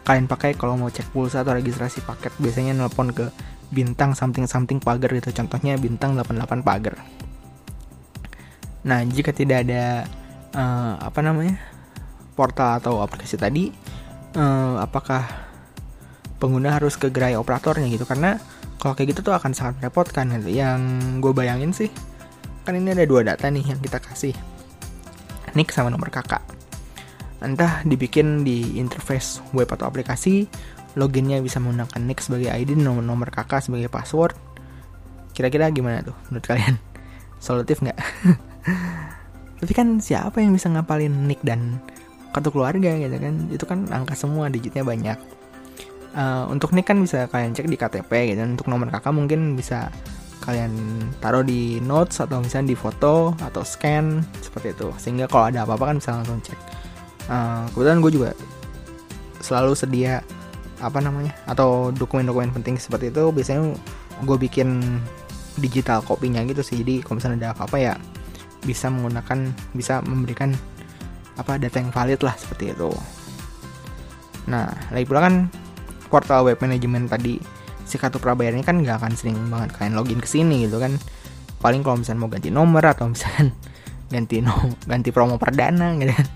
kalian 0.02 0.26
pakai 0.26 0.59
kalau 0.59 0.75
mau 0.75 0.91
cek 0.91 1.14
pulsa 1.14 1.43
atau 1.43 1.55
registrasi 1.55 2.02
paket. 2.02 2.35
Biasanya 2.38 2.75
nelpon 2.75 3.14
ke 3.14 3.31
bintang 3.73 4.12
something 4.12 4.47
something 4.47 4.79
pagar 4.79 5.11
gitu. 5.14 5.31
Contohnya 5.33 5.79
bintang 5.79 6.14
88 6.19 6.62
pagar. 6.62 6.99
Nah 8.83 9.00
jika 9.07 9.31
tidak 9.31 9.67
ada 9.69 10.07
uh, 10.55 10.99
apa 10.99 11.21
namanya 11.23 11.59
portal 12.35 12.83
atau 12.83 12.99
aplikasi 12.99 13.38
tadi 13.38 13.71
uh, 14.35 14.83
apakah 14.83 15.23
pengguna 16.43 16.75
harus 16.75 16.99
ke 16.99 17.11
gerai 17.11 17.38
operatornya 17.38 17.87
gitu? 17.91 18.02
Karena 18.02 18.38
kalau 18.83 18.99
kayak 18.99 19.14
gitu 19.14 19.31
tuh 19.31 19.35
akan 19.38 19.55
sangat 19.55 19.79
merepotkan 19.79 20.26
gitu. 20.35 20.50
Yang 20.50 20.81
gue 21.23 21.33
bayangin 21.35 21.71
sih 21.71 21.91
kan 22.62 22.79
ini 22.79 22.95
ada 22.95 23.02
dua 23.07 23.26
data 23.26 23.50
nih 23.50 23.75
yang 23.75 23.81
kita 23.83 23.99
kasih 23.99 24.35
nick 25.54 25.73
sama 25.73 25.88
nomor 25.92 26.09
kakak. 26.09 26.42
Entah 27.42 27.82
dibikin 27.82 28.47
di 28.47 28.78
interface 28.78 29.42
web 29.50 29.66
atau 29.66 29.90
aplikasi, 29.90 30.47
loginnya 30.94 31.42
bisa 31.42 31.59
menggunakan 31.59 32.00
nick 32.04 32.23
sebagai 32.23 32.52
ID 32.52 32.78
nomor, 32.78 33.02
nomor 33.02 33.28
kakak 33.32 33.64
sebagai 33.64 33.88
password. 33.90 34.37
kira-kira 35.32 35.73
gimana 35.73 36.04
tuh 36.04 36.12
menurut 36.28 36.44
kalian? 36.44 36.76
Solutif 37.40 37.80
nggak? 37.80 37.97
Tapi 39.64 39.73
kan 39.73 39.97
siapa 39.97 40.44
yang 40.44 40.52
bisa 40.52 40.68
ngapalin 40.68 41.25
nick 41.25 41.40
dan 41.40 41.80
kartu 42.37 42.52
keluarga 42.52 42.92
gitu 43.00 43.16
kan? 43.16 43.35
Itu 43.49 43.64
kan 43.64 43.88
angka 43.88 44.12
semua 44.12 44.52
digitnya 44.52 44.85
banyak. 44.85 45.18
Uh, 46.12 46.44
untuk 46.52 46.76
nick 46.76 46.85
kan 46.85 47.00
bisa 47.00 47.32
kalian 47.32 47.56
cek 47.56 47.64
di 47.64 47.80
KTP 47.80 48.37
gitu. 48.37 48.44
Untuk 48.44 48.68
nomor 48.68 48.92
kakak 48.92 49.16
mungkin 49.16 49.56
bisa 49.56 49.88
kalian 50.42 50.75
taruh 51.22 51.46
di 51.46 51.78
notes 51.78 52.18
atau 52.18 52.42
misalnya 52.42 52.75
di 52.75 52.76
foto 52.76 53.32
atau 53.38 53.62
scan 53.62 54.20
seperti 54.42 54.75
itu. 54.75 54.90
Sehingga 54.99 55.30
kalau 55.30 55.49
ada 55.49 55.62
apa-apa 55.62 55.94
kan 55.94 55.96
bisa 56.02 56.11
langsung 56.18 56.42
cek. 56.42 56.58
Uh, 57.30 57.64
kebetulan 57.70 58.02
gue 58.02 58.12
juga 58.12 58.30
selalu 59.38 59.78
sedia 59.78 60.26
apa 60.82 60.99
namanya 60.99 61.30
atau 61.46 61.94
dokumen-dokumen 61.94 62.50
penting 62.50 62.75
seperti 62.76 63.14
itu. 63.14 63.30
Biasanya 63.30 63.78
gue 64.26 64.37
bikin 64.37 64.99
digital 65.62 66.02
kopinya 66.02 66.42
gitu 66.42 66.66
sih. 66.66 66.82
Jadi 66.82 67.06
kalau 67.06 67.22
misalnya 67.22 67.49
ada 67.49 67.49
apa-apa 67.54 67.76
ya 67.78 67.94
bisa 68.66 68.90
menggunakan 68.90 69.54
bisa 69.75 70.02
memberikan 70.02 70.54
apa 71.38 71.56
data 71.56 71.78
yang 71.78 71.94
valid 71.94 72.20
lah 72.20 72.34
seperti 72.34 72.75
itu. 72.75 72.90
Nah 74.50 74.68
lagi 74.90 75.06
pula 75.06 75.22
kan 75.22 75.46
portal 76.11 76.44
web 76.50 76.58
management 76.61 77.08
tadi 77.08 77.62
si 77.92 78.00
kartu 78.00 78.16
prabayar 78.16 78.56
ini 78.56 78.64
kan 78.64 78.80
nggak 78.80 79.04
akan 79.04 79.12
sering 79.12 79.37
banget 79.52 79.76
kalian 79.76 79.92
login 79.92 80.20
ke 80.25 80.28
sini 80.28 80.64
gitu 80.64 80.80
kan. 80.80 80.96
Paling 81.61 81.84
kalau 81.84 82.00
misalnya 82.00 82.25
mau 82.25 82.32
ganti 82.32 82.49
nomor 82.49 82.80
atau 82.88 83.12
misalnya 83.12 83.52
ganti 84.14 84.40
no 84.40 84.56
ganti 84.88 85.12
promo 85.12 85.37
perdana 85.37 85.92
gitu 86.00 86.16
kan. 86.16 86.28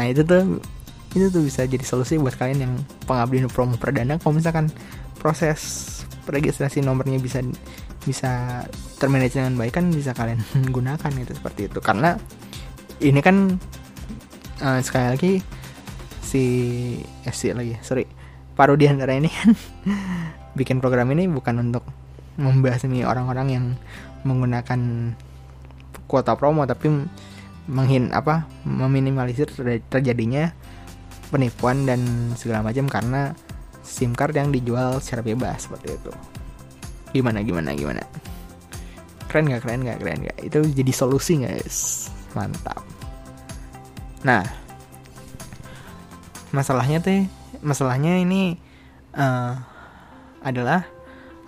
Nah 0.00 0.04
itu 0.08 0.24
tuh 0.24 0.64
itu 1.12 1.28
tuh 1.28 1.44
bisa 1.44 1.68
jadi 1.68 1.84
solusi 1.84 2.16
buat 2.16 2.32
kalian 2.40 2.58
yang 2.64 2.72
pengabdian 3.04 3.52
promo 3.52 3.76
perdana. 3.76 4.16
Kalau 4.16 4.32
misalkan 4.32 4.72
proses 5.20 5.84
registrasi 6.24 6.80
nomornya 6.80 7.20
bisa 7.20 7.44
bisa 8.08 8.64
termanage 8.96 9.36
dengan 9.36 9.60
baik 9.60 9.76
kan 9.76 9.92
bisa 9.92 10.16
kalian 10.16 10.40
gunakan 10.76 11.10
gitu 11.12 11.36
seperti 11.36 11.68
itu. 11.68 11.84
Karena 11.84 12.16
ini 13.04 13.20
kan 13.20 13.60
uh, 14.64 14.80
sekali 14.80 15.06
lagi 15.12 15.32
si 16.24 16.44
eh, 17.24 17.32
si 17.32 17.48
lagi 17.56 17.72
sorry 17.80 18.04
paruh 18.52 18.76
di 18.76 18.84
antara 18.84 19.16
ini 19.16 19.30
kan 19.32 19.48
bikin 20.58 20.82
program 20.82 21.14
ini 21.14 21.30
bukan 21.30 21.70
untuk 21.70 21.86
membahasmi 22.38 23.06
orang-orang 23.06 23.48
yang 23.50 23.64
menggunakan 24.26 25.14
kuota 26.10 26.34
promo 26.34 26.66
tapi 26.66 26.90
menghin 27.68 28.10
apa 28.16 28.48
meminimalisir 28.64 29.52
terjadinya 29.92 30.50
penipuan 31.28 31.84
dan 31.84 32.00
segala 32.34 32.64
macam 32.64 32.88
karena 32.88 33.36
SIM 33.84 34.16
card 34.16 34.36
yang 34.36 34.48
dijual 34.48 35.00
secara 35.00 35.20
bebas 35.24 35.68
seperti 35.68 35.96
itu. 35.96 36.12
Gimana 37.12 37.44
gimana 37.44 37.72
gimana? 37.76 38.04
Keren 39.28 39.52
nggak 39.52 39.60
keren 39.64 39.80
nggak 39.84 39.98
keren 40.00 40.18
nggak? 40.24 40.38
Itu 40.44 40.64
jadi 40.64 40.92
solusi 40.92 41.44
guys, 41.44 42.08
mantap. 42.32 42.80
Nah, 44.24 44.44
masalahnya 46.52 47.04
teh, 47.04 47.28
masalahnya 47.60 48.20
ini 48.20 48.56
uh, 49.12 49.56
adalah 50.44 50.86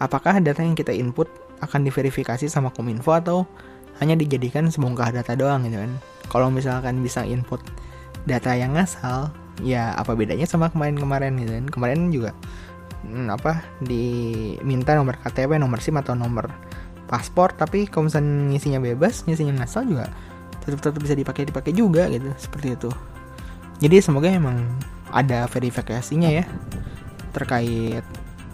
apakah 0.01 0.41
data 0.41 0.65
yang 0.65 0.75
kita 0.75 0.95
input 0.95 1.29
akan 1.61 1.85
diverifikasi 1.85 2.49
sama 2.49 2.73
Kominfo 2.73 3.13
atau 3.13 3.45
hanya 4.01 4.17
dijadikan 4.17 4.73
sebongkah 4.73 5.13
data 5.13 5.37
doang 5.37 5.69
gitu 5.69 5.77
kan? 5.77 5.93
Kalau 6.31 6.49
misalkan 6.49 7.05
bisa 7.05 7.27
input 7.27 7.61
data 8.25 8.57
yang 8.57 8.73
ngasal, 8.77 9.29
ya 9.61 9.93
apa 9.99 10.17
bedanya 10.17 10.49
sama 10.49 10.73
kemarin-kemarin 10.73 11.37
gitu 11.37 11.53
kan? 11.53 11.67
Kemarin 11.69 11.99
juga 12.09 12.31
hmm, 13.05 13.29
apa 13.29 13.61
diminta 13.85 14.97
nomor 14.97 15.21
KTP, 15.21 15.61
nomor 15.61 15.79
SIM 15.85 16.01
atau 16.01 16.17
nomor 16.17 16.49
paspor, 17.11 17.53
tapi 17.53 17.91
kalau 17.91 18.09
misalnya 18.09 18.55
ngisinya 18.55 18.81
bebas, 18.81 19.27
ngisinya 19.29 19.61
ngasal 19.61 19.85
juga 19.85 20.09
tetap 20.65 20.81
tetap 20.85 21.01
bisa 21.01 21.15
dipakai 21.17 21.49
dipakai 21.49 21.73
juga 21.73 22.07
gitu 22.13 22.31
seperti 22.37 22.77
itu 22.77 22.91
jadi 23.81 24.05
semoga 24.05 24.29
emang 24.29 24.61
ada 25.11 25.49
verifikasinya 25.49 26.31
ya 26.31 26.45
terkait 27.33 28.05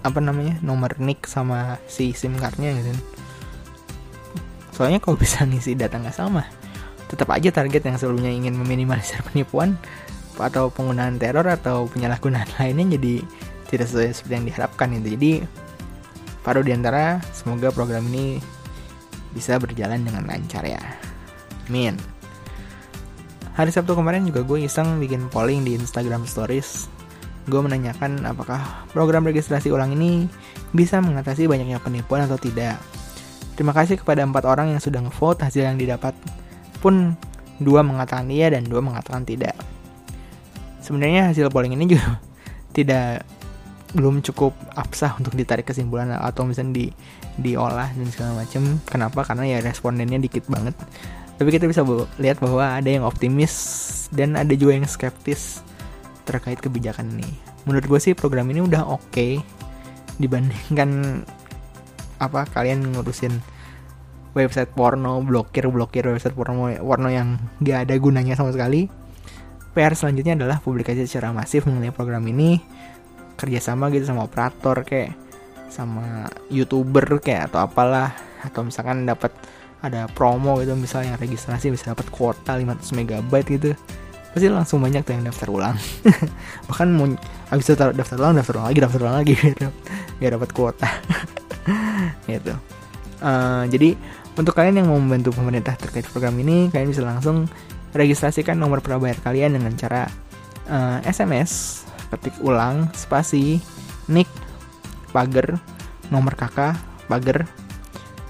apa 0.06 0.22
namanya 0.22 0.62
nomor 0.62 0.94
nick 1.02 1.26
sama 1.26 1.82
si 1.90 2.14
sim 2.14 2.38
cardnya 2.38 2.70
gitu 2.78 2.94
soalnya 4.70 5.02
kalau 5.02 5.18
bisa 5.18 5.42
ngisi 5.42 5.74
data 5.74 5.98
nggak 5.98 6.14
sama 6.14 6.46
tetap 7.10 7.26
aja 7.34 7.50
target 7.50 7.82
yang 7.82 7.98
sebelumnya 7.98 8.30
ingin 8.30 8.54
meminimalisir 8.54 9.18
penipuan 9.26 9.74
atau 10.38 10.70
penggunaan 10.70 11.18
teror 11.18 11.50
atau 11.50 11.90
penyalahgunaan 11.90 12.46
lainnya 12.62 12.94
jadi 12.94 13.14
tidak 13.66 13.86
sesuai 13.90 14.14
seperti 14.14 14.34
yang 14.38 14.46
diharapkan 14.46 14.88
itu 14.94 15.08
jadi 15.18 15.32
paruh 16.46 16.62
di 16.62 16.70
antara 16.70 17.18
semoga 17.34 17.74
program 17.74 18.06
ini 18.14 18.38
bisa 19.34 19.58
berjalan 19.58 20.06
dengan 20.06 20.22
lancar 20.22 20.62
ya 20.62 20.78
Amin. 21.66 21.98
Hari 23.58 23.74
Sabtu 23.74 23.98
kemarin 23.98 24.22
juga 24.22 24.46
gue 24.46 24.68
iseng 24.68 25.02
bikin 25.02 25.26
polling 25.32 25.66
di 25.66 25.74
Instagram 25.74 26.28
Stories. 26.28 26.86
Gue 27.46 27.60
menanyakan 27.62 28.26
apakah 28.26 28.86
program 28.90 29.26
registrasi 29.26 29.70
ulang 29.70 29.94
ini 29.94 30.26
bisa 30.74 30.98
mengatasi 30.98 31.46
banyaknya 31.46 31.78
penipuan 31.78 32.26
atau 32.26 32.36
tidak. 32.36 32.78
Terima 33.54 33.72
kasih 33.72 33.96
kepada 33.96 34.26
empat 34.26 34.44
orang 34.44 34.74
yang 34.74 34.82
sudah 34.82 35.00
ngevote 35.00 35.46
hasil 35.46 35.64
yang 35.64 35.78
didapat 35.80 36.12
pun 36.82 37.16
dua 37.62 37.80
mengatakan 37.80 38.28
iya 38.28 38.52
dan 38.52 38.66
dua 38.66 38.82
mengatakan 38.82 39.24
tidak. 39.24 39.54
Sebenarnya 40.82 41.32
hasil 41.32 41.48
polling 41.48 41.72
ini 41.78 41.96
juga 41.96 42.18
tidak 42.76 43.24
belum 43.96 44.20
cukup 44.20 44.52
absah 44.76 45.16
untuk 45.16 45.38
ditarik 45.38 45.64
kesimpulan 45.64 46.12
atau 46.12 46.44
misalnya 46.44 46.84
di 46.84 46.86
diolah 47.40 47.94
dan 47.94 48.08
segala 48.12 48.44
macam. 48.44 48.82
Kenapa? 48.84 49.24
Karena 49.24 49.44
ya 49.46 49.58
respondennya 49.62 50.20
dikit 50.20 50.44
banget 50.50 50.74
tapi 51.36 51.52
kita 51.52 51.68
bisa 51.68 51.84
lihat 52.16 52.40
bahwa 52.40 52.80
ada 52.80 52.88
yang 52.88 53.04
optimis 53.04 53.54
dan 54.08 54.40
ada 54.40 54.52
juga 54.56 54.80
yang 54.80 54.88
skeptis 54.88 55.60
terkait 56.26 56.58
kebijakan 56.58 57.14
ini. 57.14 57.30
Menurut 57.64 57.86
gue 57.86 58.00
sih 58.02 58.12
program 58.18 58.50
ini 58.50 58.60
udah 58.66 58.82
oke 58.84 59.06
okay 59.14 59.38
dibandingkan 60.16 61.20
apa 62.16 62.48
kalian 62.48 62.96
ngurusin 62.96 63.44
website 64.32 64.72
porno 64.72 65.20
blokir 65.20 65.68
blokir 65.68 66.08
website 66.08 66.32
porno 66.32 66.72
porno 66.80 67.08
yang 67.12 67.36
gak 67.60 67.88
ada 67.88 67.94
gunanya 67.96 68.36
sama 68.36 68.52
sekali. 68.52 68.88
PR 69.76 69.92
selanjutnya 69.92 70.40
adalah 70.40 70.56
publikasi 70.64 71.04
secara 71.04 71.36
masif 71.36 71.68
mengenai 71.68 71.92
program 71.92 72.24
ini. 72.24 72.56
Kerjasama 73.36 73.92
gitu 73.92 74.08
sama 74.08 74.24
operator 74.24 74.80
kayak 74.88 75.12
sama 75.68 76.32
youtuber 76.48 77.20
kayak 77.20 77.52
atau 77.52 77.68
apalah. 77.68 78.16
Atau 78.40 78.64
misalkan 78.64 79.04
dapat 79.04 79.36
ada 79.84 80.08
promo 80.08 80.56
gitu 80.64 80.72
misalnya 80.72 81.20
registrasi 81.20 81.68
bisa 81.68 81.92
dapat 81.92 82.08
kuota 82.08 82.56
500 82.56 82.96
MB 82.96 83.32
gitu 83.44 83.76
pasti 84.36 84.52
langsung 84.52 84.84
banyak 84.84 85.00
tuh 85.00 85.16
yang 85.16 85.24
daftar 85.24 85.48
ulang. 85.48 85.80
Bahkan 86.68 86.88
mau 86.92 87.08
habis 87.48 87.64
itu 87.64 87.72
daftar 87.72 88.20
ulang 88.20 88.36
daftar 88.36 88.60
ulang 88.60 88.68
lagi 88.68 88.80
daftar 88.84 89.00
ulang 89.00 89.16
lagi. 89.24 89.32
Gitu 89.48 89.72
biar 90.20 90.36
dapat 90.36 90.52
kuota. 90.52 90.92
Gitu. 92.28 92.52
Uh, 93.24 93.64
jadi 93.72 93.96
untuk 94.36 94.52
kalian 94.52 94.84
yang 94.84 94.92
mau 94.92 95.00
membantu 95.00 95.32
pemerintah 95.32 95.72
terkait 95.80 96.04
program 96.12 96.36
ini 96.36 96.68
kalian 96.68 96.92
bisa 96.92 97.00
langsung 97.00 97.48
registrasikan 97.96 98.60
nomor 98.60 98.84
prabayar 98.84 99.16
kalian 99.24 99.56
dengan 99.56 99.72
cara 99.72 100.04
uh, 100.68 101.00
eh, 101.00 101.08
SMS 101.08 101.80
ketik 102.12 102.36
ulang 102.44 102.92
spasi 102.92 103.56
nick 104.12 104.28
pagar 105.16 105.56
nomor 106.12 106.36
kakak 106.36 106.76
pagar 107.08 107.48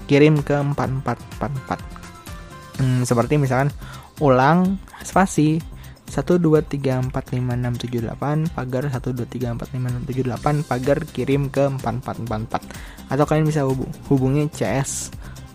kirim 0.07 0.39
ke 0.39 0.55
4444 0.55 2.79
hmm, 2.79 3.03
seperti 3.03 3.35
misalkan 3.35 3.75
ulang 4.23 4.79
spasi 5.03 5.59
123456778 6.07 8.55
pagar 8.55 8.87
123456778 8.89 10.63
pagar 10.65 10.97
kirim 11.11 11.51
ke 11.51 11.67
4444 11.83 13.11
atau 13.11 13.25
kalian 13.27 13.45
bisa 13.45 13.67
hubungi 14.07 14.47
CS 14.51 15.11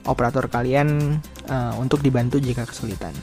operator 0.07 0.51
kalian 0.51 1.19
uh, 1.49 1.75
untuk 1.79 2.03
dibantu 2.03 2.43
jika 2.43 2.67
kesulitan. 2.67 3.15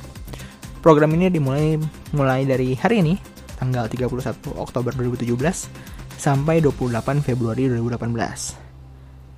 Program 0.79 1.11
ini 1.11 1.27
dimulai 1.27 1.75
mulai 2.15 2.47
dari 2.47 2.71
hari 2.75 3.03
ini 3.03 3.19
tanggal 3.59 3.91
31 3.91 4.55
Oktober 4.55 4.95
2017 4.95 5.35
sampai 6.15 6.63
28 6.63 7.19
Februari 7.23 7.67
2018. 7.67 8.69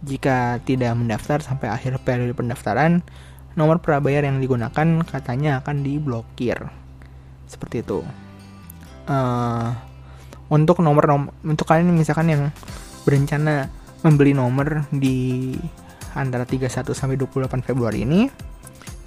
Jika 0.01 0.57
tidak 0.65 0.97
mendaftar 0.97 1.45
sampai 1.45 1.69
akhir 1.69 2.01
periode 2.01 2.33
pendaftaran, 2.33 3.05
nomor 3.53 3.81
prabayar 3.81 4.25
yang 4.25 4.41
digunakan 4.41 5.05
katanya 5.05 5.61
akan 5.61 5.85
diblokir. 5.85 6.80
Seperti 7.51 7.83
itu. 7.83 7.99
Uh, 9.11 9.75
untuk 10.47 10.79
nomor 10.79 11.03
nom 11.03 11.23
untuk 11.43 11.67
kalian 11.67 11.91
misalkan 11.91 12.31
yang 12.31 12.43
berencana 13.03 13.67
membeli 14.03 14.31
nomor 14.31 14.87
di 14.91 15.55
antara 16.15 16.43
31 16.43 16.91
sampai 16.91 17.15
28 17.15 17.63
Februari 17.63 18.03
ini 18.03 18.27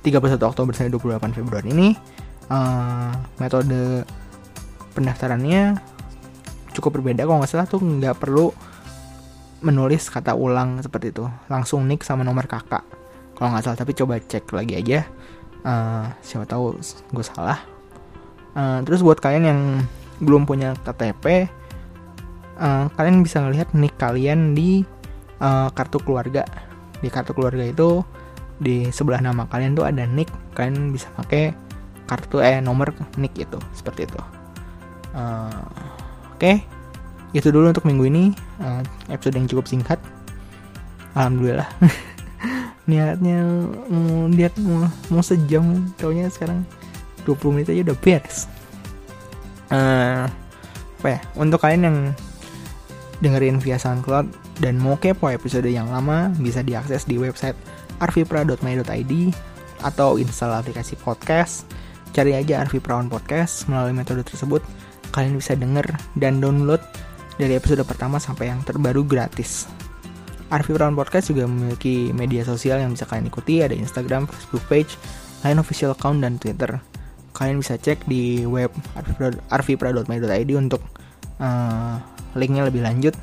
31 0.05 0.41
Oktober 0.41 0.73
sampai 0.73 0.93
28 0.93 1.37
Februari 1.37 1.69
ini 1.73 1.89
uh, 2.49 3.13
metode 3.41 4.05
pendaftarannya 4.93 5.77
cukup 6.77 7.01
berbeda. 7.01 7.25
Kalau 7.25 7.41
nggak 7.41 7.51
salah 7.51 7.69
tuh 7.69 7.81
nggak 7.81 8.17
perlu 8.21 8.53
menulis 9.65 10.13
kata 10.13 10.37
ulang 10.37 10.81
seperti 10.85 11.13
itu. 11.13 11.25
Langsung 11.49 11.89
nick 11.89 12.05
sama 12.05 12.21
nomor 12.25 12.45
kakak. 12.45 12.85
Kalau 13.37 13.49
nggak 13.53 13.65
salah 13.65 13.79
tapi 13.79 13.93
coba 13.97 14.21
cek 14.21 14.45
lagi 14.53 14.77
aja. 14.77 15.01
Uh, 15.65 16.13
siapa 16.21 16.45
tahu 16.45 16.77
gue 16.85 17.25
salah 17.25 17.74
uh, 18.55 18.81
terus 18.87 19.03
buat 19.05 19.19
kalian 19.21 19.45
yang 19.45 19.61
belum 20.23 20.47
punya 20.47 20.79
KTP 20.87 21.51
uh, 22.59 22.87
kalian 22.95 23.23
bisa 23.27 23.43
ngelihat 23.43 23.71
nick 23.75 23.95
kalian 23.99 24.55
di 24.55 24.87
uh, 25.43 25.69
kartu 25.75 25.99
keluarga. 26.03 26.47
Di 27.03 27.09
kartu 27.11 27.35
keluarga 27.35 27.65
itu 27.67 28.03
di 28.63 28.89
sebelah 28.95 29.19
nama 29.19 29.51
kalian 29.51 29.75
tuh 29.75 29.85
ada 29.85 30.07
nick 30.07 30.31
kalian 30.55 30.95
bisa 30.95 31.11
pakai 31.19 31.53
kartu 32.07 32.39
eh 32.39 32.63
nomor 32.63 32.95
nick 33.19 33.35
itu 33.39 33.59
seperti 33.75 34.07
itu. 34.07 34.21
Uh, 35.15 35.51
oke 36.35 36.43
okay. 36.43 36.63
itu 37.35 37.51
dulu 37.51 37.71
untuk 37.71 37.87
minggu 37.87 38.05
ini. 38.07 38.25
Uh, 38.63 38.83
episode 39.11 39.35
yang 39.35 39.51
cukup 39.51 39.67
singkat. 39.67 39.99
Alhamdulillah. 41.15 41.67
Niatnya 42.91 43.41
mau 43.89 44.29
lihat 44.29 44.55
mau, 44.61 44.85
mau 45.09 45.23
sejam 45.25 45.89
taunya 45.97 46.29
sekarang 46.29 46.69
20 47.27 47.55
menit 47.57 47.69
aja 47.73 47.83
udah 47.93 47.99
beres. 47.99 48.47
Uh, 49.73 50.29
apa 51.01 51.09
ya 51.09 51.21
untuk 51.37 51.61
kalian 51.61 51.83
yang 51.85 51.99
dengerin 53.21 53.57
via 53.61 53.81
SoundCloud 53.81 54.61
dan 54.61 54.77
mau 54.77 54.97
kepo 55.01 55.33
episode 55.33 55.67
yang 55.67 55.89
lama 55.89 56.31
bisa 56.37 56.61
diakses 56.61 57.09
di 57.09 57.17
website 57.17 57.57
arvipra.my.id 57.99 59.13
atau 59.85 60.17
install 60.17 60.53
aplikasi 60.65 60.97
podcast. 61.01 61.69
Cari 62.15 62.31
aja 62.39 62.63
on 62.63 63.11
Podcast 63.11 63.67
melalui 63.67 63.91
metode 63.91 64.23
tersebut. 64.23 64.63
Kalian 65.11 65.35
bisa 65.35 65.59
denger 65.59 65.87
dan 66.15 66.39
download 66.39 66.79
dari 67.39 67.59
episode 67.59 67.83
pertama 67.83 68.23
sampai 68.23 68.55
yang 68.55 68.63
terbaru 68.63 69.03
gratis. 69.03 69.67
Brown 70.55 70.95
Podcast 70.95 71.35
juga 71.35 71.51
memiliki 71.51 72.15
media 72.15 72.47
sosial 72.47 72.79
yang 72.79 72.95
bisa 72.95 73.11
kalian 73.11 73.27
ikuti, 73.27 73.67
ada 73.67 73.75
Instagram, 73.75 74.31
Facebook 74.31 74.63
page, 74.71 74.95
lain 75.43 75.59
official 75.59 75.91
account, 75.91 76.23
dan 76.23 76.39
Twitter. 76.39 76.79
Kalian 77.35 77.59
bisa 77.59 77.75
cek 77.75 78.07
di 78.07 78.47
web 78.47 78.71
arvipra.my.id 79.51 80.51
untuk 80.55 80.81
uh, 81.43 81.99
linknya 82.39 82.65
lebih 82.71 82.87
lanjut. 82.87 83.15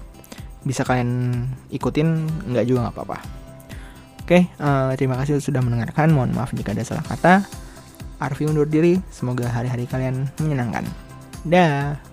Bisa 0.61 0.83
kalian 0.83 1.47
ikutin, 1.71 2.27
nggak 2.51 2.65
juga 2.67 2.85
nggak 2.85 2.95
apa-apa. 2.99 3.17
Oke, 4.21 4.51
uh, 4.59 4.93
terima 4.99 5.15
kasih 5.17 5.39
sudah 5.39 5.63
mendengarkan. 5.63 6.11
Mohon 6.11 6.37
maaf 6.37 6.51
jika 6.51 6.75
ada 6.75 6.83
salah 6.83 7.07
kata. 7.07 7.47
Arfi 8.21 8.45
undur 8.45 8.69
diri. 8.69 8.99
Semoga 9.09 9.49
hari-hari 9.49 9.89
kalian 9.89 10.29
menyenangkan. 10.37 10.85
Dah. 11.47 12.10